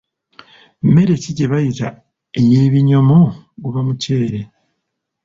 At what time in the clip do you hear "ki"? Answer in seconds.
1.21-1.31